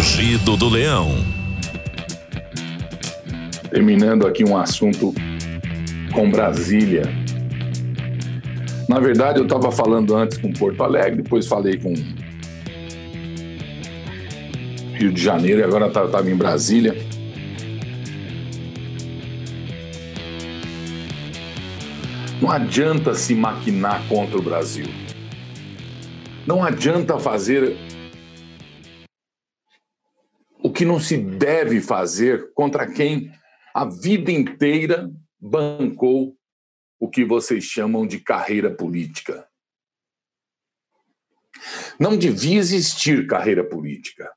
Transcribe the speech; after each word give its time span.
Rugido 0.00 0.56
do 0.56 0.70
Leão. 0.70 1.10
Terminando 3.70 4.26
aqui 4.26 4.42
um 4.42 4.56
assunto 4.56 5.12
com 6.14 6.30
Brasília. 6.30 7.02
Na 8.88 8.98
verdade, 8.98 9.40
eu 9.40 9.44
estava 9.44 9.70
falando 9.70 10.16
antes 10.16 10.38
com 10.38 10.50
Porto 10.54 10.82
Alegre, 10.82 11.20
depois 11.20 11.46
falei 11.46 11.76
com 11.76 11.92
Rio 14.94 15.12
de 15.12 15.22
Janeiro 15.22 15.60
e 15.60 15.64
agora 15.64 15.88
estava 15.88 16.30
em 16.30 16.34
Brasília. 16.34 16.96
Não 22.40 22.50
adianta 22.50 23.12
se 23.12 23.34
maquinar 23.34 24.02
contra 24.08 24.38
o 24.38 24.42
Brasil. 24.42 24.86
Não 26.46 26.64
adianta 26.64 27.18
fazer 27.18 27.76
que 30.80 30.84
não 30.86 30.98
se 30.98 31.18
deve 31.18 31.78
fazer 31.82 32.54
contra 32.54 32.90
quem 32.90 33.30
a 33.74 33.84
vida 33.84 34.32
inteira 34.32 35.12
bancou 35.38 36.34
o 36.98 37.06
que 37.06 37.22
vocês 37.22 37.64
chamam 37.64 38.06
de 38.06 38.18
carreira 38.18 38.74
política. 38.74 39.46
Não 42.00 42.16
devia 42.16 42.58
existir 42.58 43.26
carreira 43.26 43.62
política. 43.62 44.34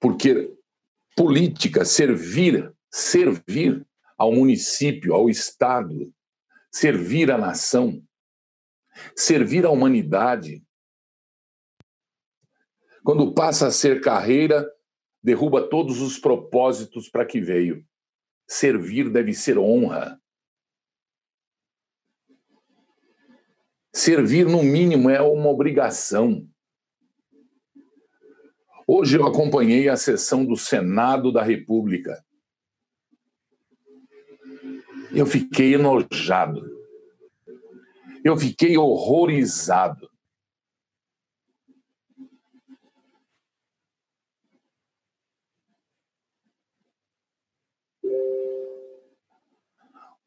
Porque 0.00 0.58
política, 1.16 1.84
servir, 1.84 2.74
servir 2.90 3.86
ao 4.16 4.32
município, 4.32 5.14
ao 5.14 5.30
Estado, 5.30 6.12
servir 6.72 7.30
à 7.30 7.38
nação, 7.38 8.04
servir 9.14 9.64
à 9.64 9.70
humanidade. 9.70 10.66
Quando 13.08 13.32
passa 13.32 13.68
a 13.68 13.70
ser 13.70 14.02
carreira, 14.02 14.70
derruba 15.22 15.66
todos 15.66 16.02
os 16.02 16.18
propósitos 16.18 17.08
para 17.08 17.24
que 17.24 17.40
veio. 17.40 17.82
Servir 18.46 19.08
deve 19.08 19.32
ser 19.32 19.56
honra. 19.56 20.20
Servir, 23.94 24.44
no 24.44 24.62
mínimo, 24.62 25.08
é 25.08 25.22
uma 25.22 25.48
obrigação. 25.48 26.46
Hoje 28.86 29.16
eu 29.16 29.26
acompanhei 29.26 29.88
a 29.88 29.96
sessão 29.96 30.44
do 30.44 30.54
Senado 30.54 31.32
da 31.32 31.42
República. 31.42 32.22
Eu 35.10 35.24
fiquei 35.24 35.76
enojado. 35.76 36.60
Eu 38.22 38.36
fiquei 38.36 38.76
horrorizado. 38.76 40.07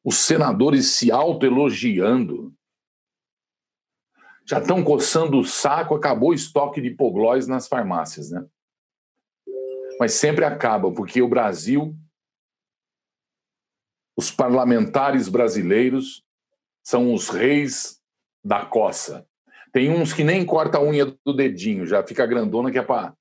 Os 0.04 0.18
senadores 0.18 0.96
se 0.96 1.12
autoelogiando. 1.12 2.54
Já 4.46 4.60
estão 4.60 4.84
coçando 4.84 5.40
o 5.40 5.46
saco, 5.46 5.96
acabou 5.96 6.30
o 6.30 6.34
estoque 6.34 6.82
de 6.82 6.90
hipoglós 6.90 7.48
nas 7.48 7.68
farmácias, 7.68 8.32
né? 8.32 8.46
Mas 10.00 10.14
sempre 10.14 10.44
acaba, 10.44 10.92
porque 10.92 11.22
o 11.22 11.28
Brasil, 11.28 11.96
os 14.18 14.32
parlamentares 14.32 15.30
brasileiros 15.30 16.26
são 16.84 17.14
os 17.14 17.30
reis 17.30 18.02
da 18.44 18.66
coça. 18.66 19.28
Tem 19.72 19.92
uns 19.92 20.12
que 20.12 20.24
nem 20.24 20.44
corta 20.44 20.80
a 20.80 20.82
unha 20.82 21.06
do 21.06 21.34
dedinho, 21.34 21.86
já 21.86 22.06
fica 22.06 22.26
grandona 22.26 22.72
que 22.72 22.80
é 22.80 22.84
para. 22.84 23.16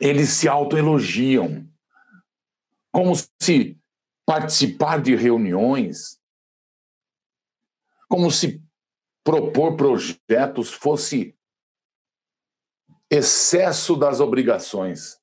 Eles 0.00 0.30
se 0.30 0.48
autoelogiam 0.48 1.71
como 2.92 3.14
se 3.40 3.76
participar 4.24 5.02
de 5.02 5.16
reuniões, 5.16 6.20
como 8.08 8.30
se 8.30 8.62
propor 9.24 9.76
projetos 9.76 10.72
fosse 10.72 11.36
excesso 13.10 13.96
das 13.96 14.20
obrigações. 14.20 15.20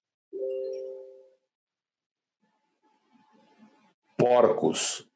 Porcos. 4.17 5.08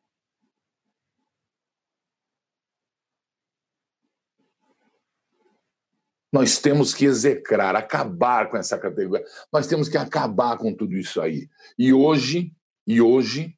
Nós 6.34 6.58
temos 6.58 6.96
que 6.96 7.06
execrar, 7.06 7.76
acabar 7.76 8.50
com 8.50 8.58
essa 8.58 8.76
categoria. 8.76 9.24
Nós 9.52 9.68
temos 9.68 9.88
que 9.88 10.00
acabar 10.00 10.58
com 10.58 10.74
tudo 10.74 10.96
isso 10.96 11.22
aí. 11.22 11.48
E 11.78 11.94
hoje, 11.94 12.52
e 12.88 13.00
hoje, 13.00 13.56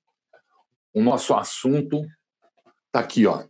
o 0.94 1.02
nosso 1.02 1.34
assunto 1.34 2.06
está 2.88 3.00
aqui, 3.00 3.26
ó. 3.26 3.48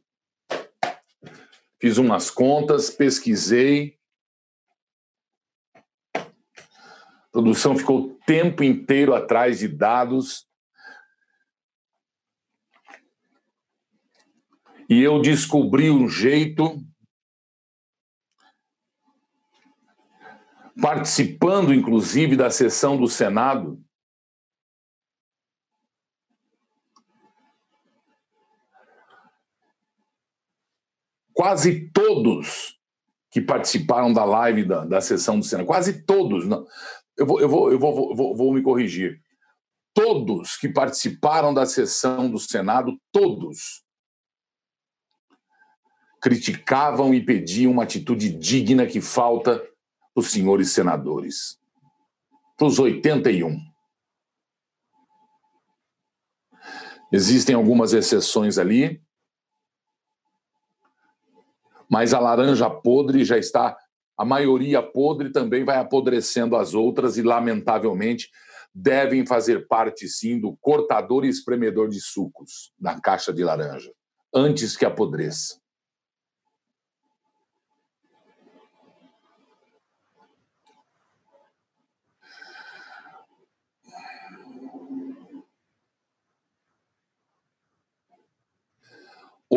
Fiz 1.81 1.97
umas 1.97 2.29
contas, 2.29 2.91
pesquisei. 2.91 3.97
A 6.13 6.27
produção 7.31 7.75
ficou 7.75 8.01
o 8.01 8.13
tempo 8.27 8.63
inteiro 8.63 9.15
atrás 9.15 9.57
de 9.57 9.67
dados. 9.67 10.47
E 14.87 15.01
eu 15.01 15.19
descobri 15.19 15.89
um 15.89 16.07
jeito 16.07 16.79
participando 20.81 21.73
inclusive 21.73 22.35
da 22.35 22.49
sessão 22.49 22.97
do 22.97 23.07
Senado, 23.07 23.81
quase 31.33 31.89
todos 31.91 32.79
que 33.29 33.41
participaram 33.41 34.13
da 34.13 34.23
live 34.23 34.63
da, 34.65 34.85
da 34.85 35.01
sessão 35.01 35.37
do 35.39 35.45
Senado, 35.45 35.65
quase 35.65 36.05
todos, 36.05 36.47
não, 36.47 36.65
eu, 37.17 37.25
vou, 37.25 37.41
eu, 37.41 37.49
vou, 37.49 37.71
eu 37.71 37.79
vou, 37.79 38.15
vou, 38.15 38.35
vou 38.35 38.53
me 38.53 38.61
corrigir, 38.61 39.21
todos 39.93 40.55
que 40.57 40.69
participaram 40.69 41.53
da 41.53 41.65
sessão 41.65 42.29
do 42.29 42.39
Senado, 42.39 42.97
todos, 43.11 43.83
criticavam 46.21 47.13
e 47.13 47.23
pediam 47.23 47.71
uma 47.71 47.83
atitude 47.83 48.29
digna 48.29 48.87
que 48.87 48.99
falta 48.99 49.61
os 50.15 50.31
senhores 50.31 50.71
senadores, 50.71 51.59
para 52.57 52.67
os 52.67 52.79
81. 52.79 53.59
Existem 57.11 57.53
algumas 57.53 57.93
exceções 57.93 58.57
ali, 58.57 59.01
mas 61.89 62.13
a 62.13 62.19
laranja 62.19 62.69
podre 62.69 63.23
já 63.23 63.37
está, 63.37 63.77
a 64.17 64.25
maioria 64.25 64.81
podre 64.81 65.29
também 65.29 65.65
vai 65.65 65.77
apodrecendo 65.77 66.55
as 66.55 66.73
outras 66.73 67.17
e, 67.17 67.21
lamentavelmente, 67.21 68.31
devem 68.73 69.25
fazer 69.25 69.67
parte, 69.67 70.07
sim, 70.07 70.39
do 70.39 70.55
cortador 70.57 71.25
e 71.25 71.29
espremedor 71.29 71.89
de 71.89 71.99
sucos 71.99 72.73
da 72.79 72.99
caixa 72.99 73.33
de 73.33 73.43
laranja, 73.43 73.91
antes 74.33 74.75
que 74.75 74.85
apodreça. 74.85 75.59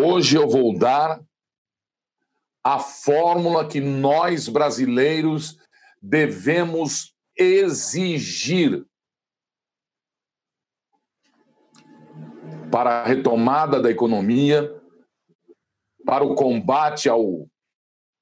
Hoje 0.00 0.36
eu 0.36 0.48
vou 0.48 0.78
dar 0.78 1.20
a 2.62 2.78
fórmula 2.78 3.66
que 3.66 3.80
nós 3.80 4.48
brasileiros 4.48 5.58
devemos 6.00 7.16
exigir 7.36 8.86
para 12.70 13.00
a 13.00 13.04
retomada 13.04 13.82
da 13.82 13.90
economia, 13.90 14.72
para 16.06 16.22
o 16.22 16.36
combate 16.36 17.08
ao, 17.08 17.50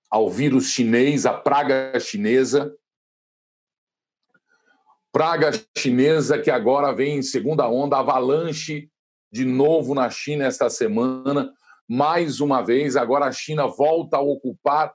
ao 0.08 0.30
vírus 0.30 0.70
chinês, 0.70 1.26
a 1.26 1.34
praga 1.34 2.00
chinesa. 2.00 2.74
Praga 5.12 5.50
chinesa 5.76 6.40
que 6.40 6.50
agora 6.50 6.94
vem 6.94 7.18
em 7.18 7.22
segunda 7.22 7.68
onda, 7.68 7.98
avalanche 7.98 8.90
de 9.30 9.44
novo 9.44 9.94
na 9.94 10.08
China 10.08 10.46
esta 10.46 10.70
semana, 10.70 11.52
mais 11.88 12.40
uma 12.40 12.62
vez, 12.62 12.96
agora 12.96 13.26
a 13.26 13.32
China 13.32 13.66
volta 13.66 14.16
a 14.16 14.20
ocupar 14.20 14.94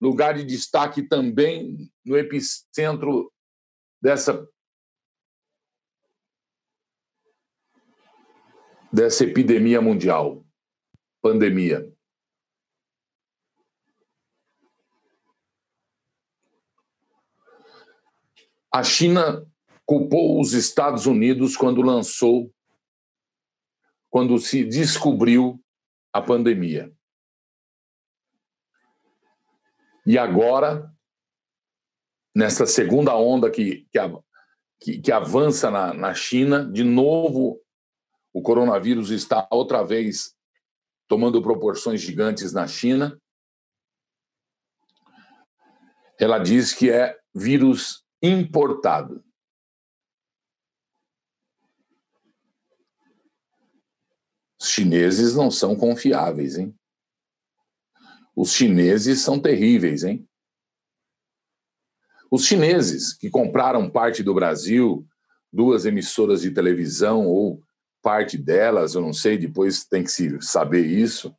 lugar 0.00 0.34
de 0.34 0.44
destaque 0.44 1.02
também 1.02 1.88
no 2.04 2.16
epicentro 2.16 3.32
dessa 4.00 4.48
dessa 8.92 9.24
epidemia 9.24 9.80
mundial, 9.80 10.44
pandemia. 11.22 11.90
A 18.70 18.82
China 18.82 19.46
culpou 19.86 20.40
os 20.40 20.52
Estados 20.52 21.06
Unidos 21.06 21.56
quando 21.56 21.80
lançou, 21.80 22.52
quando 24.10 24.38
se 24.38 24.64
descobriu 24.64 25.61
a 26.12 26.20
pandemia. 26.20 26.92
E 30.04 30.18
agora, 30.18 30.92
nessa 32.34 32.66
segunda 32.66 33.16
onda 33.16 33.50
que, 33.50 33.86
que, 33.90 33.98
que, 34.80 35.00
que 35.00 35.12
avança 35.12 35.70
na, 35.70 35.94
na 35.94 36.14
China, 36.14 36.64
de 36.70 36.82
novo 36.82 37.60
o 38.32 38.42
coronavírus 38.42 39.10
está 39.10 39.46
outra 39.50 39.82
vez 39.82 40.34
tomando 41.06 41.42
proporções 41.42 42.00
gigantes 42.00 42.52
na 42.52 42.66
China. 42.66 43.20
Ela 46.18 46.38
diz 46.38 46.72
que 46.72 46.90
é 46.90 47.18
vírus 47.34 48.02
importado. 48.22 49.22
Chineses 54.72 55.34
não 55.34 55.50
são 55.50 55.76
confiáveis, 55.76 56.56
hein? 56.58 56.74
Os 58.34 58.52
chineses 58.52 59.20
são 59.20 59.38
terríveis, 59.38 60.04
hein? 60.04 60.26
Os 62.30 62.46
chineses 62.46 63.12
que 63.12 63.28
compraram 63.28 63.90
parte 63.90 64.22
do 64.22 64.34
Brasil, 64.34 65.06
duas 65.52 65.84
emissoras 65.84 66.40
de 66.40 66.50
televisão 66.50 67.26
ou 67.26 67.62
parte 68.02 68.38
delas, 68.38 68.94
eu 68.94 69.02
não 69.02 69.12
sei, 69.12 69.36
depois 69.36 69.84
tem 69.84 70.02
que 70.02 70.10
se 70.10 70.40
saber 70.40 70.86
isso. 70.86 71.34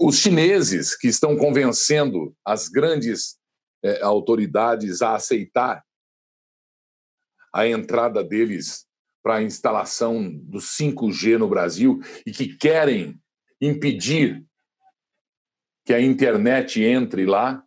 Os 0.00 0.16
chineses 0.16 0.96
que 0.96 1.08
estão 1.08 1.36
convencendo 1.36 2.34
as 2.44 2.68
grandes 2.68 3.36
é, 3.82 4.00
autoridades 4.02 5.02
a 5.02 5.16
aceitar 5.16 5.84
a 7.52 7.66
entrada 7.66 8.22
deles 8.22 8.86
para 9.22 9.36
a 9.36 9.42
instalação 9.42 10.30
do 10.30 10.58
5G 10.58 11.38
no 11.38 11.48
Brasil 11.48 12.00
e 12.26 12.32
que 12.32 12.56
querem 12.56 13.20
impedir 13.60 14.44
que 15.84 15.92
a 15.92 16.00
internet 16.00 16.82
entre 16.82 17.26
lá, 17.26 17.64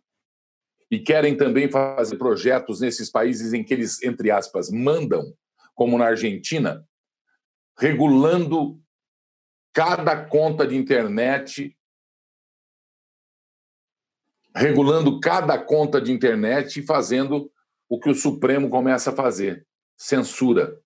e 0.90 0.98
querem 0.98 1.36
também 1.36 1.70
fazer 1.70 2.16
projetos 2.16 2.80
nesses 2.80 3.10
países 3.10 3.52
em 3.52 3.64
que 3.64 3.74
eles, 3.74 4.02
entre 4.02 4.30
aspas, 4.30 4.70
mandam, 4.70 5.34
como 5.74 5.98
na 5.98 6.06
Argentina, 6.06 6.86
regulando 7.78 8.80
cada 9.72 10.24
conta 10.24 10.66
de 10.66 10.76
internet, 10.76 11.76
regulando 14.54 15.20
cada 15.20 15.58
conta 15.58 16.00
de 16.00 16.12
internet 16.12 16.80
e 16.80 16.86
fazendo 16.86 17.52
o 17.88 18.00
que 18.00 18.08
o 18.08 18.14
Supremo 18.14 18.70
começa 18.70 19.10
a 19.10 19.14
fazer: 19.14 19.66
censura. 19.96 20.80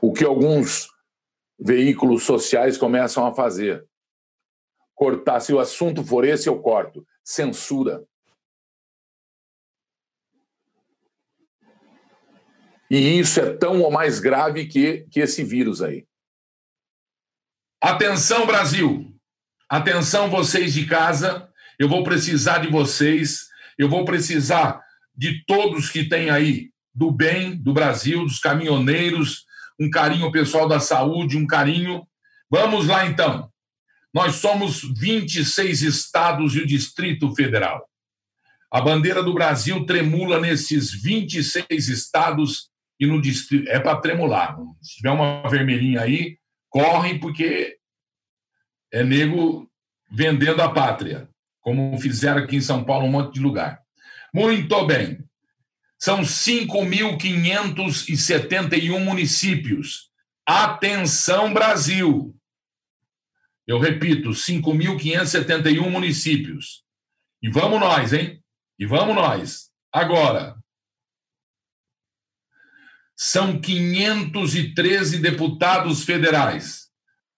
O 0.00 0.12
que 0.12 0.24
alguns 0.24 0.88
veículos 1.58 2.24
sociais 2.24 2.76
começam 2.76 3.26
a 3.26 3.34
fazer 3.34 3.86
cortar. 4.94 5.40
Se 5.40 5.52
o 5.52 5.58
assunto 5.58 6.04
for 6.04 6.24
esse, 6.24 6.48
eu 6.48 6.60
corto. 6.60 7.06
Censura. 7.24 8.04
E 12.90 13.18
isso 13.18 13.40
é 13.40 13.56
tão 13.56 13.80
ou 13.80 13.90
mais 13.90 14.20
grave 14.20 14.66
que, 14.66 15.06
que 15.10 15.20
esse 15.20 15.42
vírus 15.42 15.80
aí. 15.80 16.06
Atenção, 17.80 18.46
Brasil! 18.46 19.12
Atenção, 19.68 20.30
vocês 20.30 20.74
de 20.74 20.86
casa. 20.86 21.50
Eu 21.78 21.88
vou 21.88 22.04
precisar 22.04 22.58
de 22.58 22.70
vocês. 22.70 23.48
Eu 23.78 23.88
vou 23.88 24.04
precisar 24.04 24.80
de 25.16 25.44
todos 25.46 25.90
que 25.90 26.08
têm 26.08 26.30
aí 26.30 26.70
do 26.94 27.10
bem 27.10 27.56
do 27.56 27.72
Brasil, 27.72 28.22
dos 28.24 28.38
caminhoneiros, 28.38 29.46
um 29.82 29.90
carinho 29.90 30.30
pessoal 30.30 30.68
da 30.68 30.78
saúde, 30.78 31.36
um 31.36 31.46
carinho. 31.46 32.06
Vamos 32.50 32.86
lá, 32.86 33.06
então. 33.06 33.50
Nós 34.14 34.36
somos 34.36 34.82
26 34.98 35.82
estados 35.82 36.54
e 36.54 36.60
o 36.60 36.66
Distrito 36.66 37.34
Federal. 37.34 37.88
A 38.70 38.80
bandeira 38.80 39.22
do 39.22 39.34
Brasil 39.34 39.84
tremula 39.84 40.40
nesses 40.40 40.92
26 40.92 41.88
estados 41.88 42.70
e 42.98 43.06
no 43.06 43.20
distrito. 43.20 43.68
É 43.68 43.78
para 43.78 44.00
tremular. 44.00 44.56
Se 44.80 44.96
tiver 44.96 45.10
uma 45.10 45.48
vermelhinha 45.48 46.00
aí, 46.00 46.38
corre, 46.70 47.18
porque 47.18 47.76
é 48.92 49.02
nego 49.02 49.68
vendendo 50.10 50.62
a 50.62 50.70
pátria, 50.70 51.28
como 51.60 51.98
fizeram 51.98 52.42
aqui 52.42 52.56
em 52.56 52.60
São 52.60 52.84
Paulo, 52.84 53.06
um 53.06 53.10
monte 53.10 53.34
de 53.34 53.40
lugar. 53.40 53.80
Muito 54.32 54.86
bem. 54.86 55.18
São 56.02 56.22
5.571 56.22 58.98
municípios. 58.98 60.10
Atenção, 60.44 61.54
Brasil! 61.54 62.36
Eu 63.64 63.78
repito, 63.78 64.30
5.571 64.30 65.88
municípios. 65.88 66.84
E 67.40 67.48
vamos 67.48 67.78
nós, 67.78 68.12
hein? 68.12 68.42
E 68.80 68.84
vamos 68.84 69.14
nós. 69.14 69.70
Agora, 69.92 70.60
são 73.16 73.60
513 73.60 75.18
deputados 75.18 76.02
federais, 76.02 76.90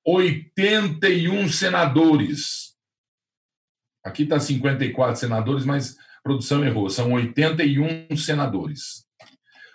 81 0.06 1.50
senadores. 1.50 2.74
Aqui 4.02 4.22
está 4.22 4.40
54 4.40 5.20
senadores, 5.20 5.66
mas 5.66 5.98
produção 6.24 6.64
errou. 6.64 6.88
São 6.88 7.12
81 7.12 8.16
senadores. 8.16 9.06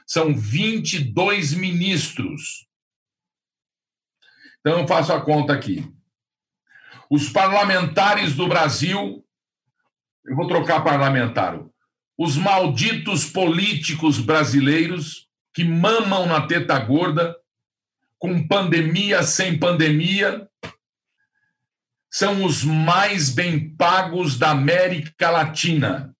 São 0.05 0.35
22 0.35 1.53
ministros. 1.53 2.67
Então, 4.59 4.79
eu 4.79 4.87
faço 4.87 5.13
a 5.13 5.21
conta 5.21 5.53
aqui. 5.53 5.87
Os 7.09 7.29
parlamentares 7.29 8.35
do 8.35 8.47
Brasil, 8.47 9.23
eu 10.25 10.35
vou 10.35 10.47
trocar 10.47 10.83
parlamentar, 10.83 11.59
os 12.17 12.35
malditos 12.35 13.25
políticos 13.25 14.19
brasileiros 14.19 15.29
que 15.53 15.63
mamam 15.63 16.25
na 16.25 16.45
teta 16.45 16.77
gorda, 16.79 17.35
com 18.17 18.45
pandemia, 18.45 19.23
sem 19.23 19.57
pandemia, 19.57 20.47
são 22.11 22.43
os 22.43 22.63
mais 22.63 23.29
bem 23.29 23.73
pagos 23.75 24.37
da 24.37 24.51
América 24.51 25.29
Latina. 25.29 26.13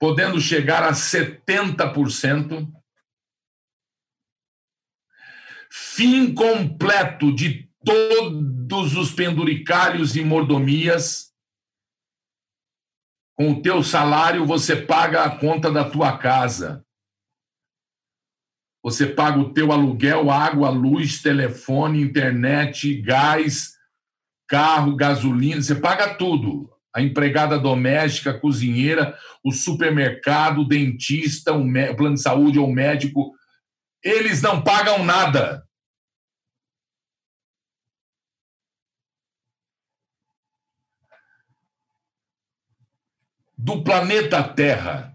podendo 0.00 0.40
chegar 0.40 0.82
a 0.82 0.90
70%. 0.90 2.68
Fim 5.70 6.34
completo 6.34 7.32
de 7.32 7.69
todos 7.84 8.96
os 8.96 9.12
penduricários 9.12 10.16
e 10.16 10.22
mordomias. 10.22 11.30
Com 13.36 13.52
o 13.52 13.62
teu 13.62 13.82
salário, 13.82 14.44
você 14.46 14.76
paga 14.76 15.24
a 15.24 15.38
conta 15.38 15.70
da 15.70 15.88
tua 15.88 16.16
casa. 16.18 16.84
Você 18.82 19.06
paga 19.06 19.38
o 19.38 19.52
teu 19.52 19.72
aluguel, 19.72 20.30
água, 20.30 20.70
luz, 20.70 21.20
telefone, 21.20 22.00
internet, 22.00 22.94
gás, 23.02 23.74
carro, 24.48 24.96
gasolina, 24.96 25.60
você 25.60 25.74
paga 25.74 26.14
tudo. 26.14 26.70
A 26.94 27.00
empregada 27.00 27.58
doméstica, 27.58 28.30
a 28.30 28.38
cozinheira, 28.38 29.16
o 29.44 29.52
supermercado, 29.52 30.62
o 30.62 30.68
dentista, 30.68 31.52
o 31.52 31.62
plano 31.96 32.14
de 32.14 32.22
saúde 32.22 32.58
ou 32.58 32.66
o 32.66 32.72
médico, 32.72 33.32
eles 34.02 34.42
não 34.42 34.62
pagam 34.62 35.04
nada. 35.04 35.64
Do 43.62 43.84
planeta 43.84 44.42
Terra, 44.42 45.14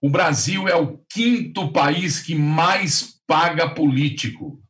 o 0.00 0.08
Brasil 0.08 0.68
é 0.68 0.76
o 0.76 0.98
quinto 1.10 1.72
país 1.72 2.22
que 2.22 2.32
mais 2.32 3.20
paga 3.26 3.68
político. 3.68 4.62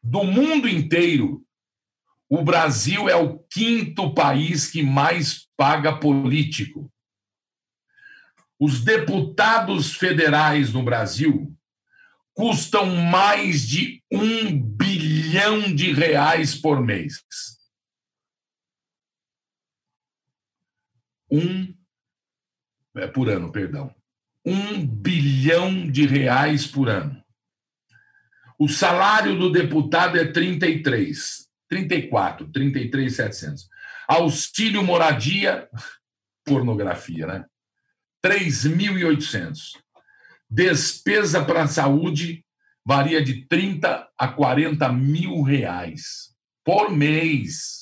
Do 0.00 0.22
mundo 0.22 0.68
inteiro, 0.68 1.44
o 2.28 2.40
Brasil 2.44 3.08
é 3.08 3.16
o 3.16 3.40
quinto 3.40 4.14
país 4.14 4.70
que 4.70 4.84
mais 4.84 5.48
paga 5.56 5.98
político. 5.98 6.88
Os 8.56 8.84
deputados 8.84 9.96
federais 9.96 10.72
no 10.72 10.84
Brasil 10.84 11.52
custam 12.34 12.86
mais 12.86 13.66
de 13.66 14.00
um 14.12 14.56
bilhão 14.62 15.74
de 15.74 15.92
reais 15.92 16.54
por 16.54 16.80
mês. 16.80 17.20
Um 21.28 21.77
é, 22.98 23.06
por 23.06 23.28
ano, 23.28 23.50
perdão 23.50 23.94
um 24.48 24.86
bilhão 24.86 25.90
de 25.90 26.06
reais 26.06 26.66
por 26.66 26.88
ano. 26.88 27.22
O 28.58 28.68
salário 28.68 29.38
do 29.38 29.52
deputado 29.52 30.18
é 30.18 30.24
33, 30.24 31.46
34, 31.68 32.48
33,700. 32.48 33.68
Auxílio 34.08 34.82
moradia, 34.82 35.68
pornografia, 36.44 37.26
né? 37.26 37.44
3.800. 38.24 39.76
Despesa 40.50 41.44
para 41.44 41.64
a 41.64 41.68
saúde 41.68 42.42
varia 42.84 43.22
de 43.22 43.46
30 43.46 44.08
a 44.16 44.28
40 44.28 44.90
mil 44.92 45.42
reais 45.42 46.34
por 46.64 46.90
mês. 46.90 47.77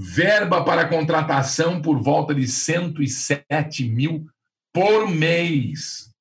Verba 0.00 0.62
para 0.62 0.88
contratação 0.88 1.82
por 1.82 2.00
volta 2.00 2.32
de 2.32 2.46
107 2.46 3.82
mil 3.82 4.30
por 4.72 5.10
mês. 5.10 6.14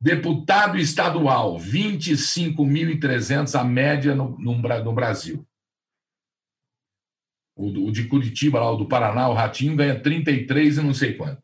Deputado 0.00 0.78
estadual, 0.78 1.58
25.300 1.58 3.60
a 3.60 3.62
média 3.62 4.14
no, 4.14 4.38
no, 4.38 4.56
no 4.56 4.92
Brasil. 4.94 5.46
O, 7.54 7.88
o, 7.88 7.92
de 7.92 8.08
Curitiba, 8.08 8.58
lá, 8.58 8.70
o 8.70 8.78
do 8.78 8.88
Paraná, 8.88 9.28
o 9.28 9.34
Ratinho, 9.34 9.76
ganha 9.76 10.00
33 10.00 10.78
e 10.78 10.80
não 10.80 10.94
sei 10.94 11.18
quanto. 11.18 11.42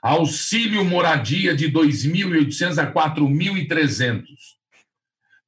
Auxílio 0.00 0.84
moradia 0.84 1.52
de 1.52 1.68
2.800 1.68 2.78
a 2.78 2.92
4.300. 2.92 4.24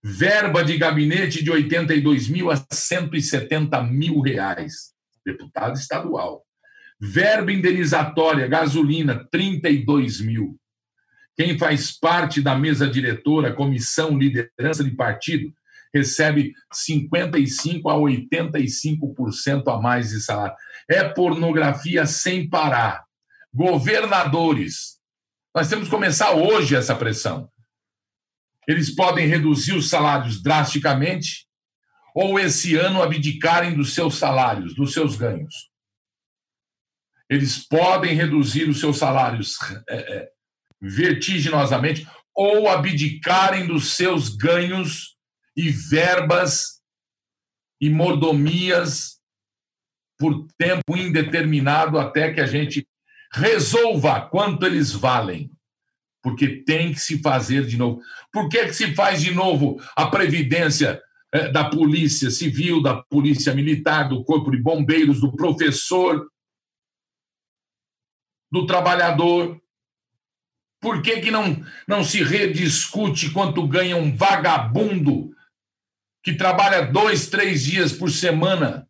Verba 0.03 0.65
de 0.65 0.79
gabinete 0.79 1.45
de 1.45 1.51
82 1.51 2.29
mil 2.29 2.51
a 2.51 2.57
170 2.57 3.83
mil 3.83 4.21
reais. 4.21 4.93
Deputado 5.25 5.77
estadual. 5.77 6.43
Verba 6.99 7.53
indenizatória, 7.53 8.47
gasolina, 8.47 9.27
32 9.31 10.21
mil. 10.21 10.59
Quem 11.37 11.59
faz 11.59 11.91
parte 11.99 12.43
da 12.43 12.55
mesa 12.55 12.87
diretora, 12.87 13.53
comissão, 13.53 14.19
liderança 14.19 14.85
de 14.85 14.91
partido, 14.91 15.53
recebe 15.95 16.53
55% 16.73 17.81
a 17.87 17.95
85% 17.95 19.69
a 19.69 19.81
mais 19.81 20.11
de 20.11 20.21
salário. 20.21 20.57
É 20.89 21.05
pornografia 21.05 22.07
sem 22.07 22.49
parar. 22.49 23.05
Governadores. 23.53 24.99
Nós 25.55 25.69
temos 25.69 25.87
que 25.87 25.91
começar 25.91 26.33
hoje 26.33 26.77
essa 26.77 26.95
pressão. 26.95 27.51
Eles 28.71 28.95
podem 28.95 29.27
reduzir 29.27 29.75
os 29.75 29.89
salários 29.89 30.43
drasticamente 30.43 31.47
ou 32.15 32.39
esse 32.39 32.77
ano 32.77 33.03
abdicarem 33.03 33.75
dos 33.75 33.95
seus 33.95 34.17
salários, 34.17 34.75
dos 34.75 34.93
seus 34.93 35.17
ganhos 35.17 35.71
eles 37.31 37.65
podem 37.65 38.17
reduzir 38.17 38.69
os 38.69 38.81
seus 38.81 38.99
salários 38.99 39.57
é, 39.89 39.97
é, 40.19 40.31
vertiginosamente 40.81 42.05
ou 42.35 42.69
abdicarem 42.69 43.69
dos 43.69 43.95
seus 43.95 44.31
ganhos 44.31 45.17
e 45.57 45.71
verbas 45.71 46.81
e 47.81 47.89
mordomias 47.89 49.21
por 50.19 50.49
tempo 50.59 50.97
indeterminado 50.97 51.99
até 51.99 52.33
que 52.33 52.41
a 52.41 52.47
gente 52.47 52.87
resolva 53.33 54.29
quanto 54.29 54.67
eles 54.67 54.91
valem. 54.91 55.51
Porque 56.23 56.63
tem 56.65 56.93
que 56.93 57.01
se 57.01 57.19
fazer 57.21 57.67
de 57.67 57.77
novo. 57.77 58.01
Por 58.33 58.49
que, 58.49 58.67
que 58.67 58.75
se 58.75 58.95
faz 58.95 59.23
de 59.23 59.35
novo 59.35 59.81
a 59.97 60.07
previdência 60.07 61.01
é, 61.33 61.49
da 61.49 61.69
polícia 61.69 62.31
civil, 62.31 62.83
da 62.83 63.03
polícia 63.03 63.55
militar, 63.55 64.09
do 64.09 64.25
corpo 64.25 64.51
de 64.51 64.61
bombeiros, 64.61 65.21
do 65.21 65.33
professor, 65.33 66.29
do 68.51 68.67
trabalhador? 68.67 69.61
Por 70.81 71.03
que, 71.03 71.21
que 71.21 71.31
não, 71.31 71.65
não 71.87 72.03
se 72.03 72.23
rediscute 72.23 73.31
quanto 73.31 73.67
ganha 73.69 73.97
um 73.97 74.17
vagabundo 74.17 75.31
que 76.23 76.35
trabalha 76.35 76.87
dois, 76.87 77.29
três 77.29 77.65
dias 77.65 77.93
por 77.93 78.11
semana 78.11 78.89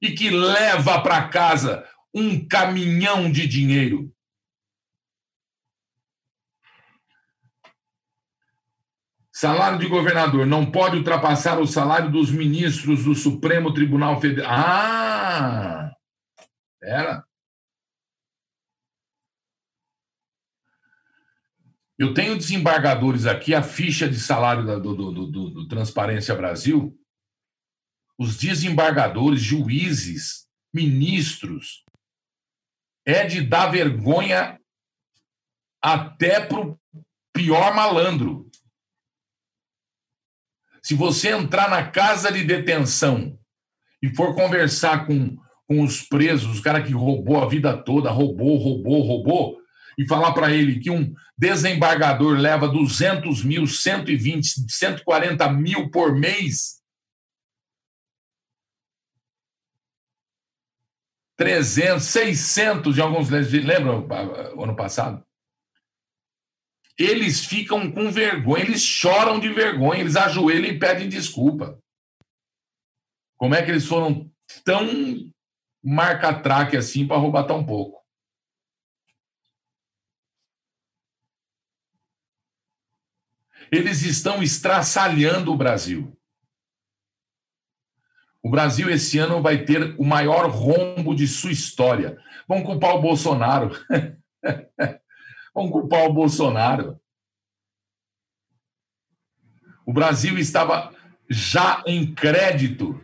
e 0.00 0.12
que 0.12 0.30
leva 0.30 1.00
para 1.02 1.28
casa 1.28 1.86
um 2.14 2.46
caminhão 2.46 3.30
de 3.30 3.46
dinheiro? 3.46 4.12
Salário 9.40 9.78
de 9.78 9.88
governador 9.88 10.44
não 10.44 10.70
pode 10.70 10.98
ultrapassar 10.98 11.58
o 11.58 11.66
salário 11.66 12.12
dos 12.12 12.30
ministros 12.30 13.04
do 13.04 13.14
Supremo 13.14 13.72
Tribunal 13.72 14.20
Federal. 14.20 14.52
Ah! 14.52 15.96
Era. 16.82 17.24
Eu 21.98 22.12
tenho 22.12 22.36
desembargadores 22.36 23.24
aqui, 23.24 23.54
a 23.54 23.62
ficha 23.62 24.06
de 24.06 24.20
salário 24.20 24.62
do, 24.78 24.94
do, 24.94 25.26
do, 25.26 25.50
do 25.50 25.68
Transparência 25.68 26.34
Brasil. 26.34 26.94
Os 28.18 28.36
desembargadores, 28.36 29.40
juízes, 29.40 30.46
ministros, 30.70 31.82
é 33.06 33.24
de 33.24 33.40
dar 33.40 33.68
vergonha 33.68 34.60
até 35.82 36.44
para 36.44 36.60
o 36.60 36.78
pior 37.32 37.74
malandro. 37.74 38.49
Se 40.82 40.94
você 40.94 41.30
entrar 41.30 41.68
na 41.68 41.86
casa 41.86 42.32
de 42.32 42.44
detenção 42.44 43.38
e 44.02 44.14
for 44.14 44.34
conversar 44.34 45.06
com, 45.06 45.36
com 45.66 45.82
os 45.82 46.02
presos, 46.02 46.58
o 46.58 46.62
cara 46.62 46.82
que 46.82 46.92
roubou 46.92 47.42
a 47.42 47.48
vida 47.48 47.76
toda, 47.76 48.10
roubou, 48.10 48.56
roubou, 48.56 49.02
roubou, 49.02 49.60
e 49.98 50.06
falar 50.06 50.32
para 50.32 50.50
ele 50.50 50.80
que 50.80 50.90
um 50.90 51.14
desembargador 51.36 52.38
leva 52.38 52.68
200 52.68 53.44
mil, 53.44 53.66
120, 53.66 54.70
140 54.72 55.52
mil 55.52 55.90
por 55.90 56.14
mês, 56.14 56.80
300, 61.36 62.02
600 62.04 62.94
de 62.94 63.00
alguns, 63.00 63.30
lembram 63.30 64.06
o 64.56 64.64
ano 64.64 64.76
passado? 64.76 65.24
Eles 66.98 67.44
ficam 67.44 67.90
com 67.90 68.10
vergonha, 68.10 68.64
eles 68.64 68.82
choram 68.82 69.40
de 69.40 69.48
vergonha, 69.48 70.00
eles 70.00 70.16
ajoelham 70.16 70.70
e 70.70 70.78
pedem 70.78 71.08
desculpa. 71.08 71.80
Como 73.36 73.54
é 73.54 73.62
que 73.64 73.70
eles 73.70 73.86
foram 73.86 74.30
tão 74.64 74.86
marca-traque 75.82 76.76
assim 76.76 77.06
para 77.06 77.16
roubar 77.16 77.44
tão 77.44 77.64
pouco? 77.64 78.00
Eles 83.72 84.02
estão 84.02 84.42
estraçalhando 84.42 85.52
o 85.52 85.56
Brasil. 85.56 86.16
O 88.42 88.50
Brasil 88.50 88.90
esse 88.90 89.18
ano 89.18 89.40
vai 89.40 89.64
ter 89.64 89.94
o 89.98 90.04
maior 90.04 90.50
rombo 90.50 91.14
de 91.14 91.28
sua 91.28 91.52
história. 91.52 92.18
Vão 92.48 92.62
culpar 92.62 92.96
o 92.96 93.00
Bolsonaro. 93.00 93.70
Vão 95.54 95.70
culpar 95.70 96.06
o 96.06 96.12
Bolsonaro. 96.12 97.00
O 99.86 99.92
Brasil 99.92 100.38
estava 100.38 100.94
já 101.28 101.82
em 101.86 102.14
crédito 102.14 103.02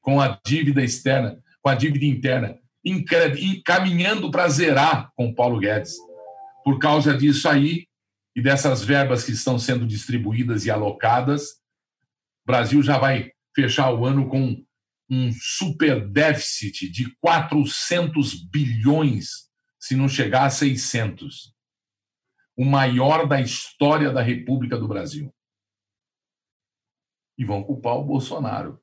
com 0.00 0.20
a 0.20 0.38
dívida 0.44 0.82
externa, 0.82 1.42
com 1.62 1.68
a 1.68 1.74
dívida 1.74 2.04
interna, 2.04 2.58
caminhando 3.64 4.30
para 4.30 4.48
zerar 4.48 5.10
com 5.16 5.34
Paulo 5.34 5.58
Guedes. 5.58 5.96
Por 6.62 6.78
causa 6.78 7.16
disso 7.16 7.48
aí 7.48 7.86
e 8.36 8.42
dessas 8.42 8.84
verbas 8.84 9.24
que 9.24 9.32
estão 9.32 9.58
sendo 9.58 9.86
distribuídas 9.86 10.66
e 10.66 10.70
alocadas, 10.70 11.50
o 12.44 12.46
Brasil 12.46 12.82
já 12.82 12.98
vai 12.98 13.30
fechar 13.54 13.92
o 13.92 14.04
ano 14.04 14.28
com 14.28 14.62
um 15.10 15.32
super 15.32 16.06
déficit 16.06 16.90
de 16.90 17.14
400 17.20 18.34
bilhões, 18.34 19.48
se 19.78 19.94
não 19.94 20.08
chegar 20.08 20.44
a 20.44 20.50
600. 20.50 21.53
O 22.56 22.64
maior 22.64 23.26
da 23.26 23.40
história 23.40 24.10
da 24.12 24.22
República 24.22 24.78
do 24.78 24.88
Brasil. 24.88 25.34
E 27.36 27.44
vão 27.44 27.64
culpar 27.64 27.96
o 27.96 28.04
Bolsonaro. 28.04 28.80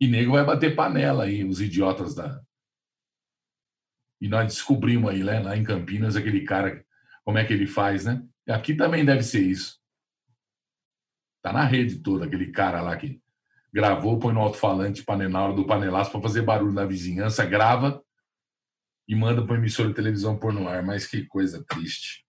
E 0.00 0.06
nego 0.06 0.32
vai 0.32 0.44
bater 0.44 0.74
panela 0.74 1.24
aí, 1.24 1.44
os 1.44 1.60
idiotas 1.60 2.14
da. 2.14 2.42
E 4.20 4.28
nós 4.28 4.46
descobrimos 4.46 5.10
aí, 5.10 5.22
né, 5.22 5.40
lá 5.40 5.56
em 5.56 5.64
Campinas, 5.64 6.16
aquele 6.16 6.42
cara, 6.44 6.84
como 7.24 7.38
é 7.38 7.44
que 7.44 7.52
ele 7.52 7.66
faz, 7.66 8.04
né? 8.04 8.26
Aqui 8.48 8.74
também 8.74 9.04
deve 9.04 9.22
ser 9.22 9.42
isso. 9.42 9.78
Tá 11.42 11.52
na 11.52 11.64
rede 11.64 12.02
toda, 12.02 12.26
aquele 12.26 12.50
cara 12.50 12.80
lá 12.80 12.96
que 12.96 13.20
gravou, 13.72 14.18
põe 14.18 14.34
no 14.34 14.40
alto-falante 14.40 15.04
na 15.28 15.42
hora 15.42 15.54
do 15.54 15.66
panelaço 15.66 16.10
para 16.10 16.20
fazer 16.20 16.42
barulho 16.42 16.72
na 16.72 16.84
vizinhança, 16.84 17.46
grava 17.46 18.02
e 19.08 19.14
manda 19.14 19.44
para 19.44 19.54
o 19.54 19.56
emissor 19.56 19.88
de 19.88 19.94
televisão 19.94 20.38
pôr 20.38 20.52
no 20.52 20.68
ar. 20.68 20.82
Mas 20.82 21.06
que 21.06 21.24
coisa 21.26 21.64
triste. 21.64 22.26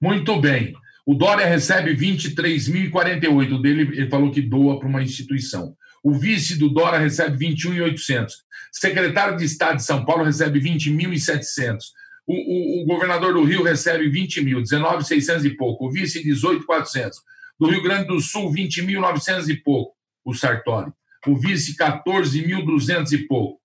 Muito 0.00 0.40
bem. 0.40 0.74
O 1.04 1.14
Dória 1.14 1.46
recebe 1.46 1.94
23.048. 1.96 3.52
O 3.52 3.58
dele, 3.58 3.82
ele 3.82 4.08
falou 4.08 4.30
que 4.30 4.40
doa 4.40 4.78
para 4.78 4.88
uma 4.88 5.02
instituição. 5.02 5.74
O 6.02 6.14
vice 6.14 6.58
do 6.58 6.68
Dória 6.68 6.98
recebe 6.98 7.36
21.800. 7.46 8.28
Secretário 8.72 9.36
de 9.36 9.44
Estado 9.44 9.76
de 9.76 9.84
São 9.84 10.04
Paulo 10.04 10.24
recebe 10.24 10.60
20.700. 10.60 11.78
O, 12.26 12.32
o, 12.32 12.82
o, 12.82 12.86
governador 12.86 13.34
do 13.34 13.42
Rio 13.42 13.64
recebe 13.64 14.08
20 14.08 14.44
mil, 14.44 14.62
19,600 14.62 15.44
e 15.44 15.50
pouco. 15.50 15.86
O 15.86 15.90
vice, 15.90 16.22
18,400. 16.22 17.18
Do 17.58 17.68
Rio 17.68 17.82
Grande 17.82 18.06
do 18.06 18.20
Sul, 18.20 18.52
20.900 18.52 19.48
e 19.48 19.56
pouco 19.56 19.94
o 20.24 20.32
Sartori. 20.32 20.92
O 21.26 21.36
vice, 21.36 21.76
14.200 21.76 23.12
e 23.12 23.26
pouco. 23.26 23.60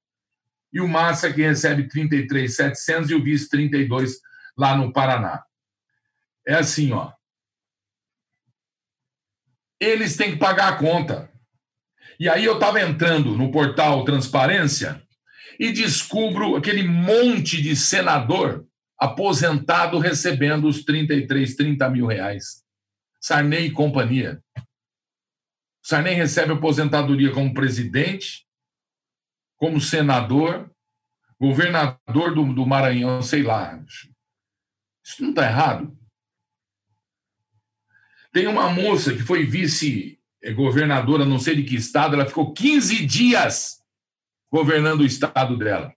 E 0.73 0.81
o 0.81 0.87
Massa, 0.87 1.31
que 1.31 1.41
recebe 1.41 1.87
33.700 1.87 3.09
e 3.11 3.15
o 3.15 3.23
vice, 3.23 3.49
32 3.49 4.17
lá 4.57 4.75
no 4.75 4.91
Paraná. 4.91 5.43
É 6.47 6.55
assim, 6.55 6.91
ó. 6.91 7.11
Eles 9.79 10.15
têm 10.15 10.31
que 10.31 10.37
pagar 10.37 10.73
a 10.73 10.77
conta. 10.77 11.31
E 12.19 12.29
aí 12.29 12.45
eu 12.45 12.55
estava 12.55 12.81
entrando 12.81 13.35
no 13.35 13.51
portal 13.51 14.05
Transparência 14.05 15.03
e 15.59 15.71
descubro 15.71 16.55
aquele 16.55 16.83
monte 16.83 17.61
de 17.61 17.75
senador 17.75 18.65
aposentado 18.97 19.99
recebendo 19.99 20.67
os 20.67 20.83
33, 20.83 21.55
30 21.55 21.89
mil 21.89 22.07
reais. 22.07 22.63
Sarney 23.19 23.67
e 23.67 23.71
companhia. 23.71 24.41
Sarney 25.83 26.13
recebe 26.13 26.53
aposentadoria 26.53 27.31
como 27.31 27.53
presidente, 27.53 28.45
como 29.57 29.79
senador, 29.81 30.71
governador 31.39 32.33
do, 32.33 32.53
do 32.53 32.65
Maranhão, 32.65 33.21
sei 33.21 33.43
lá. 33.43 33.79
Isso 35.03 35.21
não 35.21 35.29
está 35.29 35.43
errado? 35.43 35.95
Tem 38.35 38.47
uma 38.47 38.69
moça 38.69 39.13
que 39.13 39.23
foi 39.23 39.45
vice-governadora, 39.45 41.23
não 41.23 41.39
sei 41.39 41.55
de 41.55 41.63
que 41.63 41.77
estado, 41.77 42.15
ela 42.15 42.25
ficou 42.25 42.51
15 42.51 43.05
dias 43.05 43.77
governando 44.51 44.99
o 44.99 45.05
estado 45.05 45.57
dela. 45.57 45.93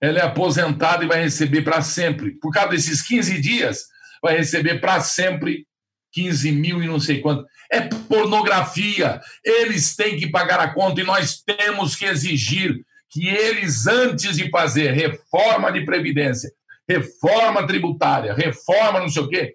Ela 0.00 0.18
é 0.18 0.22
aposentada 0.22 1.04
e 1.04 1.06
vai 1.06 1.22
receber 1.22 1.62
para 1.62 1.80
sempre. 1.80 2.32
Por 2.32 2.52
causa 2.52 2.70
desses 2.70 3.00
15 3.00 3.40
dias, 3.40 3.84
vai 4.20 4.38
receber 4.38 4.80
para 4.80 4.98
sempre 4.98 5.68
15 6.10 6.50
mil 6.50 6.82
e 6.82 6.88
não 6.88 6.98
sei 6.98 7.20
quanto. 7.20 7.46
É 7.70 7.82
pornografia. 7.82 9.20
Eles 9.44 9.94
têm 9.94 10.16
que 10.16 10.28
pagar 10.28 10.58
a 10.58 10.74
conta 10.74 11.00
e 11.00 11.04
nós 11.04 11.40
temos 11.44 11.94
que 11.94 12.06
exigir 12.06 12.74
que 13.08 13.28
eles, 13.28 13.86
antes 13.86 14.36
de 14.36 14.50
fazer 14.50 14.90
reforma 14.94 15.70
de 15.70 15.84
previdência, 15.84 16.50
reforma 16.88 17.64
tributária, 17.68 18.34
reforma 18.34 18.98
não 18.98 19.08
sei 19.08 19.22
o 19.22 19.28
quê, 19.28 19.54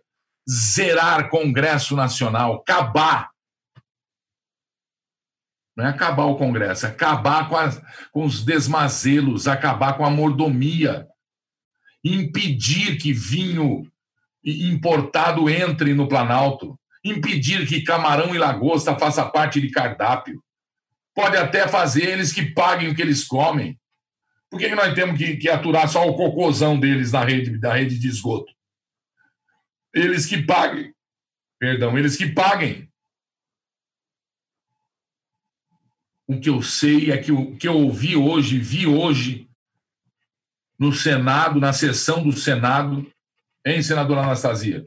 zerar 0.49 1.29
Congresso 1.29 1.95
Nacional, 1.95 2.55
acabar. 2.55 3.31
Não 5.75 5.85
é 5.85 5.89
acabar 5.89 6.25
o 6.25 6.37
Congresso, 6.37 6.85
é 6.85 6.89
acabar 6.89 7.49
com, 7.49 7.57
as, 7.57 7.81
com 8.11 8.25
os 8.25 8.43
desmazelos, 8.43 9.47
acabar 9.47 9.97
com 9.97 10.05
a 10.05 10.09
mordomia, 10.09 11.07
impedir 12.03 12.97
que 12.97 13.11
vinho 13.11 13.89
importado 14.43 15.49
entre 15.49 15.93
no 15.93 16.07
Planalto, 16.07 16.77
impedir 17.03 17.67
que 17.67 17.81
camarão 17.81 18.35
e 18.35 18.37
lagosta 18.37 18.97
faça 18.97 19.25
parte 19.25 19.59
de 19.59 19.69
cardápio. 19.71 20.43
Pode 21.15 21.37
até 21.37 21.67
fazer 21.67 22.09
eles 22.09 22.33
que 22.33 22.51
paguem 22.51 22.89
o 22.89 22.95
que 22.95 23.01
eles 23.01 23.23
comem. 23.23 23.79
Por 24.49 24.59
que, 24.59 24.69
que 24.69 24.75
nós 24.75 24.93
temos 24.93 25.17
que, 25.17 25.37
que, 25.37 25.49
aturar 25.49 25.87
só 25.87 26.07
o 26.07 26.15
cocôzão 26.15 26.79
deles 26.79 27.11
na 27.11 27.23
rede, 27.23 27.57
da 27.57 27.73
rede 27.73 27.97
de 27.97 28.07
esgoto? 28.07 28.53
Eles 29.93 30.25
que 30.25 30.41
paguem. 30.41 30.93
Perdão, 31.59 31.97
eles 31.97 32.17
que 32.17 32.27
paguem. 32.27 32.91
O 36.27 36.39
que 36.39 36.49
eu 36.49 36.61
sei 36.61 37.11
é 37.11 37.17
que 37.17 37.31
o 37.31 37.55
que 37.57 37.67
eu 37.67 37.75
ouvi 37.75 38.15
hoje, 38.15 38.57
vi 38.57 38.87
hoje, 38.87 39.49
no 40.79 40.91
Senado, 40.91 41.59
na 41.59 41.73
sessão 41.73 42.23
do 42.23 42.31
Senado, 42.31 43.13
Hein, 43.65 43.81
senadora 43.81 44.21
Anastasia? 44.21 44.85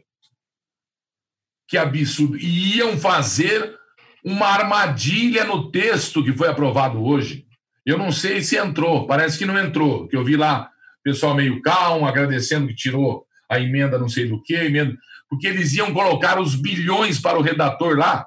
Que 1.67 1.79
absurdo. 1.79 2.37
E 2.37 2.77
iam 2.77 2.99
fazer 2.99 3.75
uma 4.23 4.47
armadilha 4.47 5.45
no 5.45 5.71
texto 5.71 6.23
que 6.23 6.33
foi 6.33 6.49
aprovado 6.49 7.03
hoje. 7.03 7.47
Eu 7.85 7.97
não 7.97 8.13
sei 8.13 8.43
se 8.43 8.57
entrou, 8.57 9.07
parece 9.07 9.39
que 9.39 9.47
não 9.47 9.59
entrou, 9.59 10.09
que 10.09 10.17
eu 10.17 10.25
vi 10.25 10.37
lá 10.37 10.71
pessoal 11.03 11.35
meio 11.35 11.63
calmo, 11.63 12.07
agradecendo 12.07 12.67
que 12.67 12.75
tirou 12.75 13.26
a 13.49 13.61
emenda 13.61 13.99
não 13.99 14.09
sei 14.09 14.29
do 14.29 14.43
que, 14.43 14.55
emenda, 14.55 14.97
porque 15.29 15.47
eles 15.47 15.73
iam 15.75 15.93
colocar 15.93 16.41
os 16.41 16.55
bilhões 16.55 17.21
para 17.21 17.39
o 17.39 17.43
redator 17.43 17.97
lá, 17.97 18.27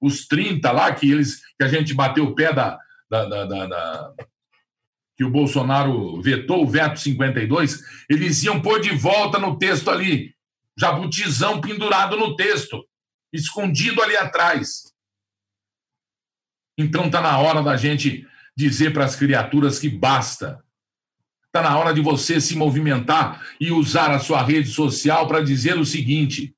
os 0.00 0.26
30 0.26 0.70
lá, 0.70 0.94
que 0.94 1.10
eles 1.10 1.40
que 1.56 1.64
a 1.64 1.68
gente 1.68 1.92
bateu 1.92 2.24
o 2.24 2.34
pé 2.34 2.52
da, 2.52 2.78
da, 3.10 3.24
da, 3.24 3.66
da 3.66 4.14
que 5.16 5.24
o 5.24 5.30
Bolsonaro 5.30 6.20
vetou, 6.20 6.62
o 6.62 6.68
veto 6.68 7.00
52, 7.00 7.80
eles 8.08 8.44
iam 8.44 8.62
pôr 8.62 8.80
de 8.80 8.94
volta 8.94 9.38
no 9.40 9.58
texto 9.58 9.90
ali, 9.90 10.32
jabutizão 10.78 11.60
pendurado 11.60 12.16
no 12.16 12.36
texto, 12.36 12.86
escondido 13.32 14.00
ali 14.00 14.16
atrás. 14.16 14.94
Então 16.78 17.06
está 17.06 17.20
na 17.20 17.36
hora 17.38 17.60
da 17.60 17.76
gente 17.76 18.24
dizer 18.56 18.92
para 18.92 19.04
as 19.04 19.16
criaturas 19.16 19.80
que 19.80 19.88
basta. 19.88 20.64
Está 21.48 21.68
na 21.68 21.78
hora 21.78 21.92
de 21.92 22.00
você 22.00 22.40
se 22.40 22.56
movimentar 22.56 23.44
e 23.60 23.72
usar 23.72 24.10
a 24.10 24.18
sua 24.18 24.42
rede 24.42 24.68
social 24.68 25.26
para 25.26 25.42
dizer 25.42 25.78
o 25.78 25.84
seguinte: 25.84 26.54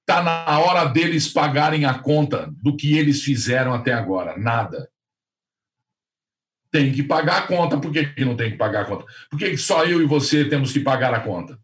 está 0.00 0.22
na 0.22 0.58
hora 0.58 0.84
deles 0.86 1.28
pagarem 1.28 1.84
a 1.84 1.98
conta 1.98 2.52
do 2.56 2.76
que 2.76 2.96
eles 2.96 3.22
fizeram 3.22 3.72
até 3.72 3.92
agora. 3.92 4.36
Nada 4.36 4.88
tem 6.74 6.90
que 6.90 7.04
pagar 7.04 7.38
a 7.38 7.46
conta. 7.46 7.78
Por 7.78 7.92
que, 7.92 8.04
que 8.04 8.24
não 8.24 8.36
tem 8.36 8.50
que 8.50 8.56
pagar 8.56 8.82
a 8.82 8.84
conta? 8.84 9.04
Por 9.30 9.38
que, 9.38 9.50
que 9.50 9.56
só 9.56 9.84
eu 9.84 10.02
e 10.02 10.06
você 10.06 10.44
temos 10.44 10.72
que 10.72 10.80
pagar 10.80 11.14
a 11.14 11.20
conta? 11.20 11.56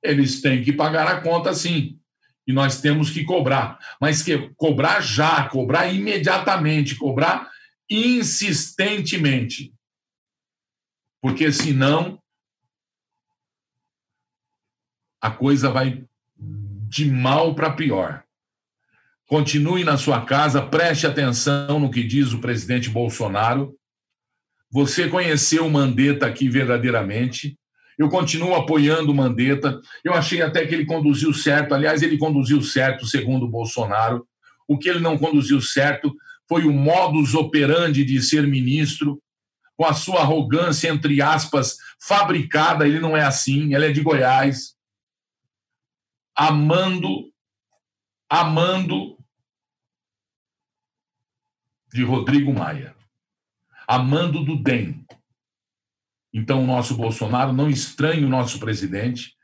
Eles 0.00 0.40
têm 0.40 0.62
que 0.62 0.72
pagar 0.72 1.08
a 1.08 1.20
conta, 1.20 1.52
sim. 1.52 1.98
E 2.46 2.52
nós 2.52 2.80
temos 2.80 3.10
que 3.10 3.24
cobrar. 3.24 3.80
Mas 4.00 4.22
que 4.22 4.48
cobrar 4.56 5.00
já, 5.00 5.48
cobrar 5.48 5.92
imediatamente, 5.92 6.94
cobrar 6.94 7.50
insistentemente. 7.90 9.74
Porque 11.20 11.52
senão 11.52 12.20
a 15.20 15.30
coisa 15.30 15.70
vai 15.70 16.04
de 16.36 17.10
mal 17.10 17.54
para 17.54 17.72
pior. 17.72 18.24
Continue 19.26 19.84
na 19.84 19.96
sua 19.96 20.24
casa, 20.24 20.60
preste 20.60 21.06
atenção 21.06 21.78
no 21.78 21.90
que 21.90 22.02
diz 22.02 22.32
o 22.32 22.40
presidente 22.40 22.90
Bolsonaro. 22.90 23.76
Você 24.72 25.08
conheceu 25.08 25.66
o 25.66 25.70
Mandetta 25.70 26.26
aqui 26.26 26.48
verdadeiramente. 26.48 27.56
Eu 27.98 28.08
continuo 28.08 28.54
apoiando 28.54 29.12
o 29.12 29.14
Mandetta. 29.14 29.80
Eu 30.02 30.14
achei 30.14 30.40
até 30.42 30.66
que 30.66 30.74
ele 30.74 30.86
conduziu 30.86 31.34
certo. 31.34 31.74
Aliás, 31.74 32.02
ele 32.02 32.16
conduziu 32.16 32.62
certo, 32.62 33.06
segundo 33.06 33.44
o 33.44 33.50
Bolsonaro. 33.50 34.26
O 34.66 34.78
que 34.78 34.88
ele 34.88 35.00
não 35.00 35.18
conduziu 35.18 35.60
certo 35.60 36.12
foi 36.48 36.64
o 36.64 36.72
modus 36.72 37.34
operandi 37.34 38.04
de 38.04 38.20
ser 38.22 38.46
ministro, 38.46 39.22
com 39.80 39.86
a 39.86 39.94
sua 39.94 40.20
arrogância, 40.20 40.90
entre 40.90 41.22
aspas, 41.22 41.78
fabricada. 41.98 42.86
Ele 42.86 43.00
não 43.00 43.16
é 43.16 43.22
assim, 43.22 43.72
ela 43.74 43.86
é 43.86 43.90
de 43.90 44.02
Goiás. 44.02 44.76
Amando, 46.36 47.32
amando 48.28 49.16
de 51.90 52.04
Rodrigo 52.04 52.52
Maia. 52.52 52.94
Amando 53.88 54.44
do 54.44 54.62
DEM. 54.62 55.02
Então, 56.30 56.62
o 56.62 56.66
nosso 56.66 56.94
Bolsonaro 56.94 57.54
não 57.54 57.70
estranha 57.70 58.26
o 58.26 58.30
nosso 58.30 58.60
presidente, 58.60 59.34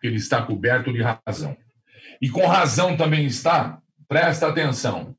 ele 0.00 0.16
está 0.16 0.46
coberto 0.46 0.92
de 0.92 1.02
razão. 1.02 1.56
E 2.20 2.30
com 2.30 2.46
razão 2.46 2.96
também 2.96 3.26
está, 3.26 3.82
presta 4.06 4.46
atenção. 4.46 5.18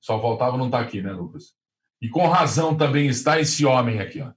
Só 0.00 0.20
faltava 0.20 0.56
não 0.56 0.66
estar 0.66 0.80
aqui, 0.80 1.00
né, 1.00 1.12
Lucas? 1.12 1.55
E 2.00 2.08
com 2.08 2.26
razão 2.28 2.76
também 2.76 3.06
está 3.06 3.40
esse 3.40 3.64
homem 3.64 4.00
aqui, 4.00 4.20
ó. 4.20 4.32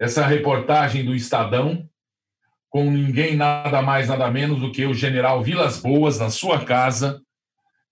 Essa 0.00 0.26
reportagem 0.26 1.04
do 1.04 1.14
Estadão, 1.14 1.88
com 2.68 2.90
ninguém 2.90 3.36
nada 3.36 3.82
mais, 3.82 4.08
nada 4.08 4.30
menos 4.30 4.58
do 4.58 4.72
que 4.72 4.84
o 4.84 4.94
general 4.94 5.42
Vilas 5.42 5.78
Boas 5.78 6.18
na 6.18 6.30
sua 6.30 6.64
casa, 6.64 7.20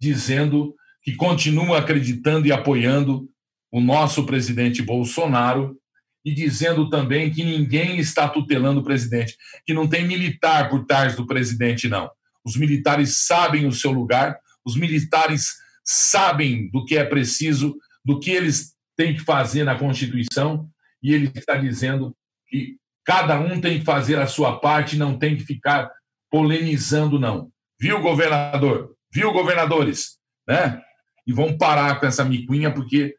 dizendo 0.01 0.75
que 1.03 1.15
continua 1.15 1.79
acreditando 1.79 2.47
e 2.47 2.53
apoiando 2.53 3.29
o 3.71 3.81
nosso 3.81 4.25
presidente 4.25 4.83
Bolsonaro 4.83 5.77
e 6.25 6.35
dizendo 6.35 6.89
também 6.91 7.31
que 7.31 7.45
ninguém 7.45 7.99
está 7.99 8.29
tutelando 8.29 8.81
o 8.81 8.85
presidente, 8.85 9.37
que 9.65 9.73
não 9.73 9.87
tem 9.87 10.07
militar 10.07 10.69
por 10.69 10.85
trás 10.85 11.15
do 11.15 11.27
presidente, 11.27 11.89
não. 11.89 12.11
Os 12.45 12.57
militares 12.57 13.27
sabem 13.27 13.67
o 13.67 13.73
seu 13.73 13.93
lugar, 13.93 14.39
os 14.65 14.77
militares 14.77 15.55
sabem 15.85 16.71
do 16.71 16.85
que 16.85 16.97
é 16.97 17.05
preciso, 17.05 17.77
do 18.05 18.19
que 18.19 18.31
eles 18.31 18.75
têm 18.97 19.15
que 19.15 19.21
fazer 19.21 19.65
na 19.65 19.79
Constituição, 19.79 20.69
e 21.03 21.15
ele 21.15 21.31
está 21.35 21.57
dizendo 21.57 22.15
que 22.49 22.77
cada 23.05 23.41
um 23.41 23.61
tem 23.61 23.79
que 23.79 23.85
fazer 23.85 24.19
a 24.19 24.27
sua 24.27 24.61
parte, 24.61 24.97
não 24.97 25.19
tem 25.19 25.37
que 25.37 25.45
ficar 25.45 25.91
polemizando, 26.31 27.19
não. 27.19 27.51
Viu, 27.81 28.01
governador? 28.01 28.95
Viu, 29.13 29.33
governadores? 29.33 30.19
Né? 30.47 30.81
E 31.27 31.33
vão 31.33 31.57
parar 31.57 31.99
com 31.99 32.07
essa 32.07 32.25
miquinha, 32.25 32.73
porque 32.73 33.17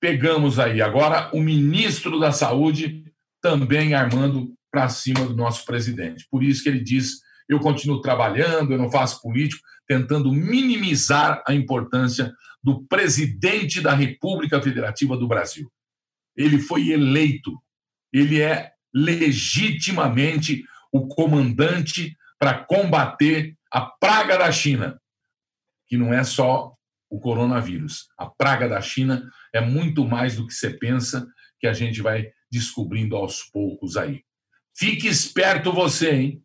pegamos 0.00 0.58
aí. 0.58 0.80
Agora, 0.80 1.30
o 1.32 1.40
ministro 1.40 2.18
da 2.18 2.32
Saúde 2.32 3.04
também 3.40 3.94
armando 3.94 4.54
para 4.70 4.88
cima 4.88 5.26
do 5.26 5.36
nosso 5.36 5.64
presidente. 5.66 6.26
Por 6.30 6.42
isso 6.42 6.62
que 6.62 6.68
ele 6.68 6.80
diz: 6.80 7.20
eu 7.48 7.58
continuo 7.60 8.00
trabalhando, 8.00 8.72
eu 8.72 8.78
não 8.78 8.90
faço 8.90 9.20
político, 9.20 9.62
tentando 9.86 10.32
minimizar 10.32 11.42
a 11.46 11.54
importância 11.54 12.32
do 12.62 12.84
presidente 12.84 13.80
da 13.80 13.94
República 13.94 14.62
Federativa 14.62 15.16
do 15.16 15.26
Brasil. 15.26 15.70
Ele 16.36 16.58
foi 16.58 16.90
eleito, 16.90 17.52
ele 18.12 18.40
é 18.40 18.72
legitimamente 18.94 20.64
o 20.92 21.06
comandante 21.08 22.16
para 22.38 22.64
combater 22.64 23.56
a 23.70 23.80
praga 23.80 24.38
da 24.38 24.52
China, 24.52 25.00
que 25.88 25.96
não 25.96 26.12
é 26.12 26.22
só 26.22 26.74
o 27.10 27.20
coronavírus. 27.20 28.08
A 28.16 28.26
praga 28.26 28.68
da 28.68 28.80
China 28.80 29.30
é 29.52 29.60
muito 29.60 30.06
mais 30.06 30.36
do 30.36 30.46
que 30.46 30.54
você 30.54 30.70
pensa, 30.70 31.26
que 31.60 31.66
a 31.66 31.72
gente 31.72 32.00
vai 32.02 32.30
descobrindo 32.50 33.16
aos 33.16 33.42
poucos 33.44 33.96
aí. 33.96 34.24
Fique 34.76 35.06
esperto 35.06 35.72
você, 35.72 36.10
hein? 36.10 36.44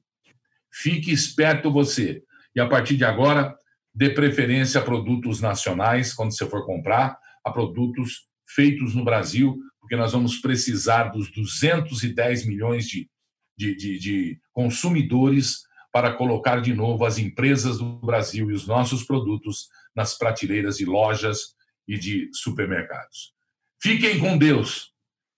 Fique 0.82 1.12
esperto 1.12 1.72
você. 1.72 2.24
E 2.56 2.60
a 2.60 2.68
partir 2.68 2.98
de 2.98 3.04
agora, 3.04 3.58
dê 3.94 4.12
preferência 4.12 4.80
a 4.80 4.84
produtos 4.84 5.42
nacionais 5.42 6.14
quando 6.14 6.32
você 6.32 6.46
for 6.46 6.66
comprar, 6.66 7.18
a 7.44 7.52
produtos 7.52 8.28
feitos 8.48 8.94
no 8.94 9.04
Brasil, 9.04 9.58
porque 9.80 9.96
nós 9.96 10.12
vamos 10.12 10.38
precisar 10.38 11.06
dos 11.06 11.32
210 11.32 12.46
milhões 12.46 12.88
de, 12.88 13.10
de, 13.58 13.76
de, 13.76 14.00
de 14.00 14.40
consumidores 14.54 15.64
para 15.92 16.14
colocar 16.14 16.62
de 16.62 16.76
novo 16.76 17.06
as 17.06 17.18
empresas 17.18 17.80
do 17.80 17.98
Brasil 18.00 18.52
e 18.52 18.54
os 18.54 18.68
nossos 18.68 19.04
produtos 19.04 19.68
nas 19.96 20.16
prateleiras 20.16 20.78
de 20.78 20.86
lojas 20.86 21.56
e 21.88 21.98
de 21.98 22.30
supermercados. 22.34 23.34
Fiquem 23.82 24.20
com 24.20 24.38
Deus. 24.38 24.92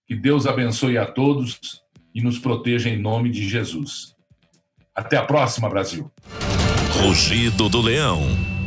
Que 0.06 0.16
Deus 0.16 0.46
abençoe 0.46 0.98
a 0.98 1.06
todos 1.06 1.82
e 2.14 2.22
nos 2.22 2.40
proteja 2.40 2.90
em 2.90 2.98
nome 2.98 3.30
de 3.30 3.48
Jesus. 3.48 4.19
Até 5.00 5.16
a 5.16 5.24
próxima, 5.24 5.70
Brasil. 5.70 6.12
Rugido 6.92 7.70
do 7.70 7.82
Leão. 7.82 8.59